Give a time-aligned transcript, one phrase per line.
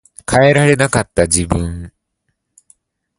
[0.27, 1.93] 変えられなかった自分